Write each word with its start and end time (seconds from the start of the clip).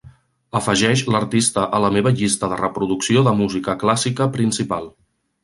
Afegeix 0.59 1.03
l'artista 1.15 1.65
a 1.79 1.81
la 1.83 1.91
meva 1.97 2.13
llista 2.21 2.49
de 2.55 2.59
reproducció 2.63 3.25
de 3.29 3.35
música 3.43 3.77
clàssica 3.85 4.31
principal. 4.41 4.91